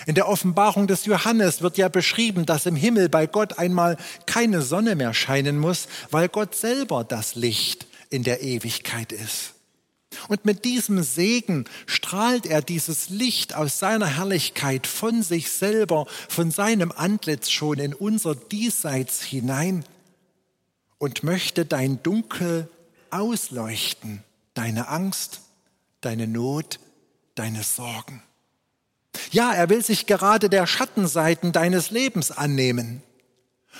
In 0.05 0.15
der 0.15 0.27
Offenbarung 0.27 0.87
des 0.87 1.05
Johannes 1.05 1.61
wird 1.61 1.77
ja 1.77 1.89
beschrieben, 1.89 2.45
dass 2.45 2.65
im 2.65 2.75
Himmel 2.75 3.09
bei 3.09 3.27
Gott 3.27 3.57
einmal 3.57 3.97
keine 4.25 4.61
Sonne 4.61 4.95
mehr 4.95 5.13
scheinen 5.13 5.57
muss, 5.57 5.87
weil 6.11 6.29
Gott 6.29 6.55
selber 6.55 7.03
das 7.03 7.35
Licht 7.35 7.87
in 8.09 8.23
der 8.23 8.41
Ewigkeit 8.41 9.11
ist. 9.11 9.53
Und 10.27 10.45
mit 10.45 10.65
diesem 10.65 11.03
Segen 11.03 11.65
strahlt 11.85 12.45
er 12.45 12.61
dieses 12.61 13.09
Licht 13.09 13.55
aus 13.55 13.79
seiner 13.79 14.07
Herrlichkeit 14.07 14.87
von 14.87 15.21
sich 15.21 15.49
selber, 15.49 16.05
von 16.29 16.51
seinem 16.51 16.91
Antlitz 16.91 17.49
schon 17.49 17.79
in 17.79 17.93
unser 17.93 18.35
Diesseits 18.35 19.21
hinein 19.21 19.83
und 20.97 21.23
möchte 21.23 21.65
dein 21.65 22.01
Dunkel 22.03 22.69
ausleuchten, 23.09 24.23
deine 24.53 24.87
Angst, 24.87 25.41
deine 26.01 26.27
Not, 26.27 26.79
deine 27.35 27.63
Sorgen. 27.63 28.23
Ja, 29.31 29.53
er 29.53 29.69
will 29.69 29.83
sich 29.83 30.05
gerade 30.05 30.49
der 30.49 30.67
Schattenseiten 30.67 31.51
deines 31.51 31.91
Lebens 31.91 32.31
annehmen 32.31 33.01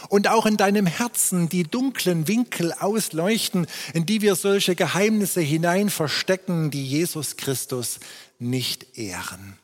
und 0.10 0.28
auch 0.28 0.46
in 0.46 0.58
deinem 0.58 0.86
Herzen 0.86 1.50
die 1.50 1.64
dunklen 1.64 2.28
Winkel 2.28 2.74
ausleuchten, 2.74 3.68
in 3.94 4.06
die 4.06 4.22
wir 4.22 4.36
solche 4.36 4.76
Geheimnisse 4.76 5.42
hinein 5.42 5.90
verstecken, 5.90 6.72
die 6.72 6.86
Jesus 6.86 7.38
Christus 7.38 8.00
nicht 8.40 8.98
ehren. 8.98 9.58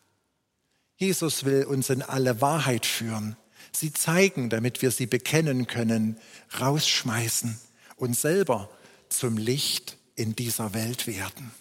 Jesus 0.95 1.45
will 1.45 1.65
uns 1.65 1.89
in 1.89 2.01
alle 2.01 2.41
Wahrheit 2.41 2.85
führen, 2.85 3.35
sie 3.71 3.93
zeigen, 3.93 4.49
damit 4.49 4.81
wir 4.81 4.91
sie 4.91 5.05
bekennen 5.05 5.67
können, 5.67 6.17
rausschmeißen 6.59 7.59
und 7.95 8.15
selber 8.17 8.69
zum 9.09 9.37
Licht 9.37 9.97
in 10.15 10.35
dieser 10.35 10.73
Welt 10.73 11.07
werden. 11.07 11.51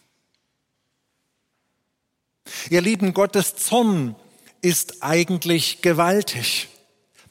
Ihr 2.70 2.80
Lieben, 2.80 3.14
Gottes 3.14 3.56
Zorn 3.56 4.16
ist 4.60 5.02
eigentlich 5.02 5.82
gewaltig. 5.82 6.68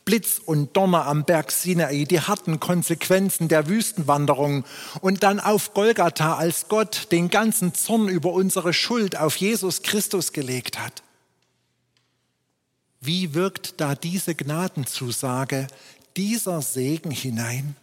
Blitz 0.03 0.41
und 0.43 0.75
Donner 0.75 1.05
am 1.05 1.25
Berg 1.25 1.51
Sinai, 1.51 2.05
die 2.05 2.19
harten 2.19 2.59
Konsequenzen 2.59 3.47
der 3.47 3.67
Wüstenwanderung 3.67 4.65
und 5.01 5.23
dann 5.23 5.39
auf 5.39 5.73
Golgatha, 5.73 6.35
als 6.35 6.67
Gott 6.67 7.11
den 7.11 7.29
ganzen 7.29 7.75
Zorn 7.75 8.07
über 8.07 8.33
unsere 8.33 8.73
Schuld 8.73 9.17
auf 9.17 9.35
Jesus 9.35 9.83
Christus 9.83 10.33
gelegt 10.33 10.79
hat. 10.79 11.03
Wie 12.99 13.33
wirkt 13.33 13.79
da 13.79 13.95
diese 13.95 14.35
Gnadenzusage, 14.35 15.67
dieser 16.17 16.61
Segen 16.61 17.11
hinein? 17.11 17.75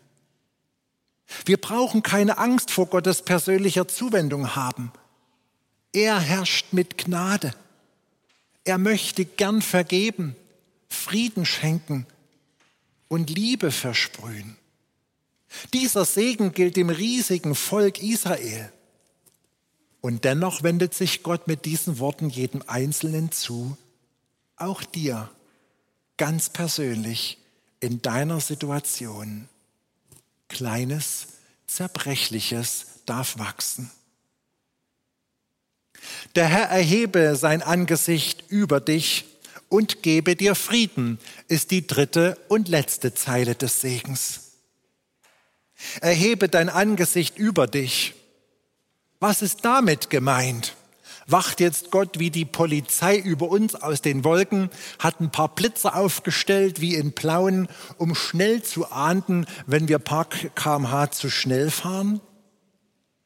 Wir 1.44 1.56
brauchen 1.56 2.02
keine 2.02 2.38
Angst 2.38 2.70
vor 2.70 2.86
Gottes 2.86 3.22
persönlicher 3.22 3.86
Zuwendung 3.86 4.56
haben. 4.56 4.92
Er 5.92 6.20
herrscht 6.20 6.72
mit 6.72 6.98
Gnade. 6.98 7.54
Er 8.64 8.78
möchte 8.78 9.24
gern 9.24 9.62
vergeben, 9.62 10.36
Frieden 10.88 11.46
schenken 11.46 12.06
und 13.08 13.30
Liebe 13.30 13.70
versprühen. 13.70 14.56
Dieser 15.72 16.04
Segen 16.04 16.52
gilt 16.52 16.76
dem 16.76 16.90
riesigen 16.90 17.54
Volk 17.54 18.02
Israel. 18.02 18.70
Und 20.00 20.24
dennoch 20.24 20.62
wendet 20.62 20.94
sich 20.94 21.22
Gott 21.22 21.48
mit 21.48 21.64
diesen 21.64 21.98
Worten 21.98 22.28
jedem 22.28 22.62
Einzelnen 22.66 23.32
zu, 23.32 23.76
auch 24.56 24.82
dir, 24.82 25.30
ganz 26.16 26.50
persönlich, 26.50 27.38
in 27.80 28.02
deiner 28.02 28.40
Situation. 28.40 29.48
Kleines, 30.48 31.28
zerbrechliches 31.66 32.86
darf 33.06 33.38
wachsen. 33.38 33.90
Der 36.34 36.46
Herr 36.46 36.68
erhebe 36.68 37.36
sein 37.36 37.62
Angesicht 37.62 38.44
über 38.48 38.80
dich 38.80 39.24
und 39.68 40.02
gebe 40.02 40.36
dir 40.36 40.54
Frieden, 40.54 41.18
ist 41.48 41.70
die 41.70 41.86
dritte 41.86 42.38
und 42.48 42.68
letzte 42.68 43.14
Zeile 43.14 43.54
des 43.54 43.80
Segens. 43.80 44.52
Erhebe 46.00 46.48
dein 46.48 46.68
Angesicht 46.68 47.38
über 47.38 47.66
dich. 47.66 48.14
Was 49.20 49.42
ist 49.42 49.64
damit 49.64 50.10
gemeint? 50.10 50.74
Wacht 51.26 51.60
jetzt 51.60 51.90
Gott 51.90 52.18
wie 52.18 52.30
die 52.30 52.46
Polizei 52.46 53.18
über 53.18 53.50
uns 53.50 53.74
aus 53.74 54.00
den 54.00 54.24
Wolken, 54.24 54.70
hat 54.98 55.20
ein 55.20 55.30
paar 55.30 55.54
Blitzer 55.54 55.94
aufgestellt 55.94 56.80
wie 56.80 56.94
in 56.94 57.12
Plauen, 57.12 57.68
um 57.98 58.14
schnell 58.14 58.62
zu 58.62 58.90
ahnden, 58.90 59.44
wenn 59.66 59.88
wir 59.88 59.98
paar 59.98 60.26
kmh 60.26 61.10
zu 61.10 61.28
schnell 61.28 61.70
fahren? 61.70 62.22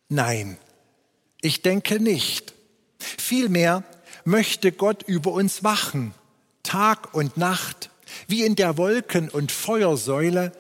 Nein, 0.09 0.59
ich 1.41 1.63
denke 1.63 2.01
nicht. 2.01 2.55
Vielmehr 3.19 3.85
möchte 4.25 4.73
Gott 4.73 5.03
über 5.03 5.33
uns 5.33 5.65
wachen 5.65 6.15
Tag 6.62 7.15
und 7.15 7.37
Nacht, 7.37 7.91
wie 8.29 8.45
in 8.45 8.57
der 8.57 8.77
Wolken- 8.77 9.29
und 9.29 9.53
Feuersäule, 9.53 10.53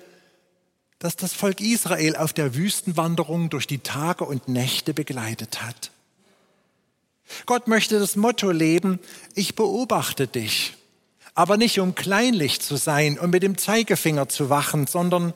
das 0.98 1.16
das 1.16 1.32
Volk 1.32 1.60
Israel 1.60 2.16
auf 2.16 2.32
der 2.32 2.54
Wüstenwanderung 2.54 3.50
durch 3.50 3.66
die 3.66 3.78
Tage 3.78 4.24
und 4.24 4.48
Nächte 4.48 4.94
begleitet 4.94 5.62
hat. 5.62 5.90
Gott 7.46 7.66
möchte 7.66 7.98
das 7.98 8.16
Motto 8.16 8.50
leben, 8.50 8.98
ich 9.34 9.54
beobachte 9.54 10.26
dich, 10.26 10.74
aber 11.34 11.56
nicht 11.56 11.80
um 11.80 11.94
kleinlich 11.94 12.60
zu 12.60 12.76
sein 12.76 13.18
und 13.18 13.30
mit 13.30 13.42
dem 13.42 13.56
Zeigefinger 13.58 14.28
zu 14.28 14.50
wachen, 14.50 14.86
sondern 14.86 15.32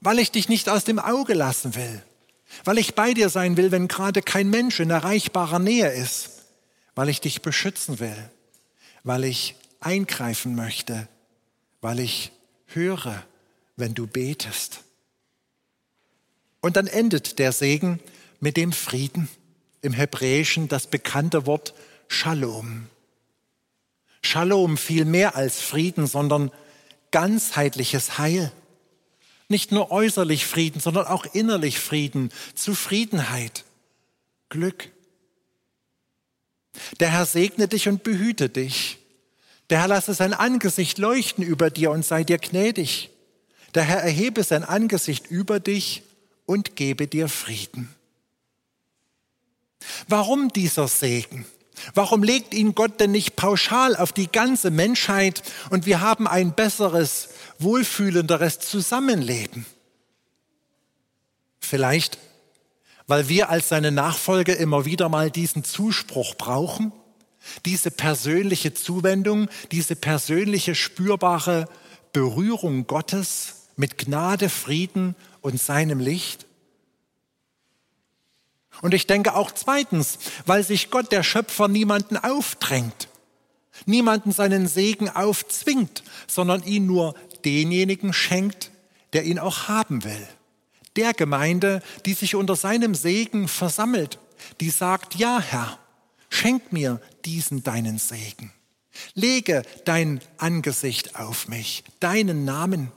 weil 0.00 0.18
ich 0.18 0.30
dich 0.30 0.48
nicht 0.48 0.68
aus 0.68 0.84
dem 0.84 0.98
Auge 0.98 1.34
lassen 1.34 1.74
will, 1.74 2.02
weil 2.64 2.78
ich 2.78 2.94
bei 2.94 3.14
dir 3.14 3.28
sein 3.28 3.56
will, 3.56 3.70
wenn 3.70 3.88
gerade 3.88 4.22
kein 4.22 4.50
Mensch 4.50 4.80
in 4.80 4.90
erreichbarer 4.90 5.58
Nähe 5.58 5.90
ist, 5.92 6.42
weil 6.94 7.08
ich 7.08 7.20
dich 7.20 7.42
beschützen 7.42 8.00
will, 8.00 8.30
weil 9.04 9.24
ich 9.24 9.54
eingreifen 9.80 10.54
möchte, 10.54 11.08
weil 11.80 12.00
ich 12.00 12.32
höre, 12.66 13.24
wenn 13.76 13.94
du 13.94 14.06
betest. 14.06 14.80
Und 16.60 16.76
dann 16.76 16.86
endet 16.86 17.38
der 17.38 17.52
Segen 17.52 18.00
mit 18.40 18.56
dem 18.56 18.72
Frieden, 18.72 19.28
im 19.82 19.92
Hebräischen 19.92 20.68
das 20.68 20.86
bekannte 20.86 21.46
Wort 21.46 21.74
Shalom. 22.08 22.86
Shalom 24.22 24.76
viel 24.76 25.06
mehr 25.06 25.36
als 25.36 25.60
Frieden, 25.60 26.06
sondern 26.06 26.50
ganzheitliches 27.10 28.18
Heil. 28.18 28.52
Nicht 29.50 29.72
nur 29.72 29.90
äußerlich 29.90 30.46
Frieden, 30.46 30.80
sondern 30.80 31.06
auch 31.06 31.26
innerlich 31.34 31.80
Frieden, 31.80 32.30
Zufriedenheit, 32.54 33.64
Glück. 34.48 34.90
Der 37.00 37.10
Herr 37.10 37.26
segne 37.26 37.66
dich 37.66 37.88
und 37.88 38.04
behüte 38.04 38.48
dich. 38.48 38.98
Der 39.68 39.80
Herr 39.80 39.88
lasse 39.88 40.14
sein 40.14 40.34
Angesicht 40.34 40.98
leuchten 40.98 41.42
über 41.42 41.68
dir 41.68 41.90
und 41.90 42.04
sei 42.04 42.22
dir 42.22 42.38
gnädig. 42.38 43.10
Der 43.74 43.82
Herr 43.82 43.98
erhebe 43.98 44.44
sein 44.44 44.62
Angesicht 44.62 45.26
über 45.32 45.58
dich 45.58 46.04
und 46.46 46.76
gebe 46.76 47.08
dir 47.08 47.28
Frieden. 47.28 47.92
Warum 50.06 50.52
dieser 50.52 50.86
Segen? 50.86 51.44
Warum 51.94 52.22
legt 52.22 52.54
ihn 52.54 52.74
Gott 52.74 53.00
denn 53.00 53.12
nicht 53.12 53.36
pauschal 53.36 53.96
auf 53.96 54.12
die 54.12 54.30
ganze 54.30 54.70
Menschheit 54.70 55.42
und 55.70 55.86
wir 55.86 56.00
haben 56.00 56.26
ein 56.26 56.54
besseres, 56.54 57.30
wohlfühlenderes 57.58 58.58
Zusammenleben? 58.60 59.66
Vielleicht, 61.58 62.18
weil 63.06 63.28
wir 63.28 63.50
als 63.50 63.68
seine 63.68 63.92
Nachfolger 63.92 64.56
immer 64.56 64.84
wieder 64.84 65.08
mal 65.08 65.30
diesen 65.30 65.64
Zuspruch 65.64 66.34
brauchen? 66.34 66.92
Diese 67.64 67.90
persönliche 67.90 68.74
Zuwendung, 68.74 69.48
diese 69.72 69.96
persönliche 69.96 70.74
spürbare 70.74 71.66
Berührung 72.12 72.86
Gottes 72.86 73.68
mit 73.76 73.98
Gnade, 73.98 74.48
Frieden 74.48 75.16
und 75.40 75.60
seinem 75.60 76.00
Licht? 76.00 76.46
Und 78.82 78.94
ich 78.94 79.06
denke 79.06 79.34
auch 79.34 79.50
zweitens, 79.52 80.18
weil 80.46 80.64
sich 80.64 80.90
Gott, 80.90 81.12
der 81.12 81.22
Schöpfer, 81.22 81.68
niemanden 81.68 82.16
aufdrängt, 82.16 83.08
niemanden 83.86 84.32
seinen 84.32 84.68
Segen 84.68 85.08
aufzwingt, 85.08 86.02
sondern 86.26 86.62
ihn 86.62 86.86
nur 86.86 87.14
denjenigen 87.44 88.12
schenkt, 88.12 88.70
der 89.12 89.24
ihn 89.24 89.38
auch 89.38 89.68
haben 89.68 90.04
will. 90.04 90.28
Der 90.96 91.12
Gemeinde, 91.12 91.82
die 92.06 92.14
sich 92.14 92.34
unter 92.34 92.56
seinem 92.56 92.94
Segen 92.94 93.48
versammelt, 93.48 94.18
die 94.60 94.70
sagt, 94.70 95.14
ja 95.14 95.40
Herr, 95.40 95.78
Schenk 96.30 96.72
mir 96.72 97.00
diesen 97.24 97.62
deinen 97.62 97.98
Segen. 97.98 98.52
Lege 99.14 99.62
dein 99.84 100.20
Angesicht 100.38 101.16
auf 101.16 101.48
mich, 101.48 101.84
deinen 101.98 102.44
Namen. 102.44 102.92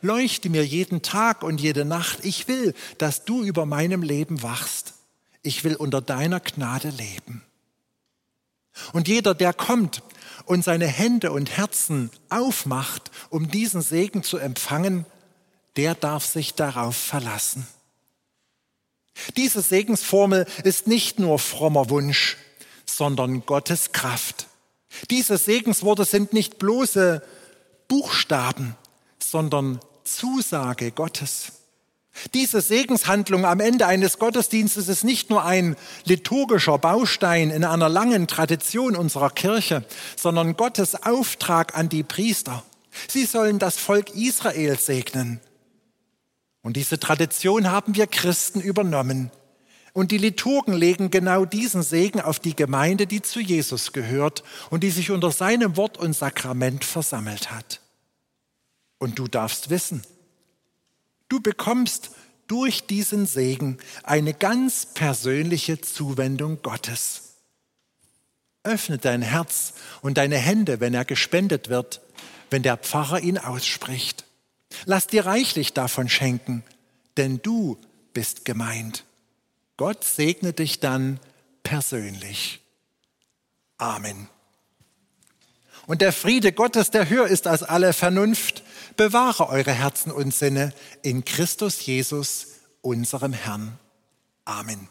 Leuchte 0.00 0.48
mir 0.48 0.64
jeden 0.64 1.02
Tag 1.02 1.42
und 1.42 1.60
jede 1.60 1.84
Nacht. 1.84 2.24
Ich 2.24 2.46
will, 2.46 2.74
dass 2.98 3.24
du 3.24 3.42
über 3.42 3.66
meinem 3.66 4.02
Leben 4.02 4.42
wachst. 4.42 4.94
Ich 5.42 5.64
will 5.64 5.76
unter 5.76 6.00
deiner 6.00 6.40
Gnade 6.40 6.90
leben. 6.90 7.42
Und 8.92 9.08
jeder, 9.08 9.34
der 9.34 9.52
kommt 9.52 10.02
und 10.44 10.64
seine 10.64 10.86
Hände 10.86 11.32
und 11.32 11.56
Herzen 11.56 12.10
aufmacht, 12.28 13.10
um 13.30 13.50
diesen 13.50 13.82
Segen 13.82 14.22
zu 14.22 14.38
empfangen, 14.38 15.06
der 15.76 15.94
darf 15.94 16.24
sich 16.24 16.54
darauf 16.54 16.96
verlassen. 16.96 17.66
Diese 19.36 19.60
Segensformel 19.62 20.46
ist 20.64 20.86
nicht 20.86 21.18
nur 21.18 21.38
frommer 21.38 21.90
Wunsch, 21.90 22.36
sondern 22.86 23.44
Gottes 23.46 23.92
Kraft. 23.92 24.46
Diese 25.10 25.38
Segensworte 25.38 26.04
sind 26.04 26.32
nicht 26.32 26.58
bloße 26.58 27.22
Buchstaben, 27.88 28.76
sondern 29.18 29.80
Zusage 30.04 30.90
Gottes. 30.90 31.52
Diese 32.34 32.60
Segenshandlung 32.60 33.44
am 33.44 33.60
Ende 33.60 33.86
eines 33.86 34.18
Gottesdienstes 34.18 34.88
ist 34.88 35.04
nicht 35.04 35.30
nur 35.30 35.44
ein 35.44 35.76
liturgischer 36.04 36.78
Baustein 36.78 37.50
in 37.50 37.64
einer 37.64 37.88
langen 37.88 38.26
Tradition 38.26 38.96
unserer 38.96 39.30
Kirche, 39.30 39.84
sondern 40.16 40.56
Gottes 40.56 40.94
Auftrag 41.04 41.76
an 41.76 41.88
die 41.88 42.02
Priester. 42.02 42.62
Sie 43.08 43.24
sollen 43.24 43.58
das 43.58 43.78
Volk 43.78 44.14
Israel 44.14 44.78
segnen. 44.78 45.40
Und 46.62 46.76
diese 46.76 47.00
Tradition 47.00 47.70
haben 47.70 47.94
wir 47.94 48.06
Christen 48.06 48.60
übernommen. 48.60 49.30
Und 49.92 50.12
die 50.12 50.18
Liturgen 50.18 50.72
legen 50.72 51.10
genau 51.10 51.44
diesen 51.44 51.82
Segen 51.82 52.20
auf 52.20 52.38
die 52.38 52.54
Gemeinde, 52.54 53.06
die 53.06 53.22
zu 53.22 53.40
Jesus 53.40 53.92
gehört 53.92 54.44
und 54.70 54.84
die 54.84 54.90
sich 54.90 55.10
unter 55.10 55.32
seinem 55.32 55.76
Wort 55.76 55.98
und 55.98 56.14
Sakrament 56.14 56.84
versammelt 56.84 57.50
hat. 57.50 57.80
Und 58.98 59.18
du 59.18 59.26
darfst 59.26 59.70
wissen, 59.70 60.02
du 61.30 61.40
bekommst 61.40 62.10
durch 62.46 62.86
diesen 62.86 63.24
Segen 63.24 63.78
eine 64.02 64.34
ganz 64.34 64.84
persönliche 64.84 65.80
Zuwendung 65.80 66.60
Gottes. 66.62 67.36
Öffne 68.64 68.98
dein 68.98 69.22
Herz 69.22 69.72
und 70.02 70.18
deine 70.18 70.36
Hände, 70.36 70.80
wenn 70.80 70.92
er 70.92 71.06
gespendet 71.06 71.70
wird, 71.70 72.02
wenn 72.50 72.62
der 72.62 72.76
Pfarrer 72.76 73.20
ihn 73.20 73.38
ausspricht. 73.38 74.24
Lass 74.84 75.06
dir 75.06 75.24
reichlich 75.24 75.72
davon 75.72 76.08
schenken, 76.08 76.62
denn 77.16 77.40
du 77.42 77.78
bist 78.12 78.44
gemeint. 78.44 79.04
Gott 79.76 80.04
segne 80.04 80.52
dich 80.52 80.80
dann 80.80 81.20
persönlich. 81.62 82.60
Amen. 83.78 84.28
Und 85.86 86.02
der 86.02 86.12
Friede 86.12 86.52
Gottes, 86.52 86.90
der 86.90 87.08
höher 87.08 87.26
ist 87.26 87.46
als 87.46 87.62
alle 87.62 87.92
Vernunft, 87.92 88.62
bewahre 89.00 89.48
eure 89.48 89.72
Herzen 89.72 90.12
und 90.12 90.34
Sinne 90.34 90.74
in 91.00 91.24
Christus 91.24 91.86
Jesus, 91.86 92.48
unserem 92.82 93.32
Herrn. 93.32 93.78
Amen. 94.44 94.90